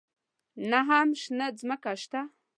[0.69, 2.21] نه هم شنه ځمکه شته.